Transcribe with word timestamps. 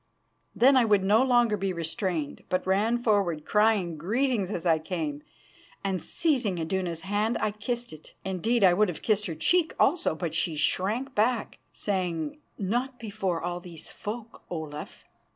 Then 0.55 0.75
I 0.77 0.83
would 0.83 1.03
no 1.03 1.21
longer 1.21 1.55
be 1.55 1.71
restrained, 1.73 2.41
but 2.49 2.65
ran 2.65 2.97
forward, 3.03 3.45
crying 3.45 3.97
greetings 3.99 4.49
as 4.49 4.65
I 4.65 4.79
came, 4.79 5.21
and, 5.83 6.01
seizing 6.01 6.57
Iduna's 6.57 7.01
hand, 7.01 7.37
I 7.39 7.51
kissed 7.51 7.93
it. 7.93 8.15
Indeed, 8.25 8.63
I 8.63 8.73
would 8.73 8.89
have 8.89 9.03
kissed 9.03 9.27
her 9.27 9.35
cheek 9.35 9.75
also, 9.79 10.15
but 10.15 10.33
she 10.33 10.55
shrank 10.55 11.13
back, 11.13 11.59
saying: 11.71 12.39
"Not 12.57 12.97
before 12.97 13.43
all 13.43 13.59
these 13.59 13.91
folk, 13.91 14.41
Olaf." 14.49 15.05